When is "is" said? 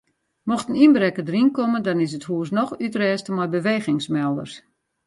2.05-2.13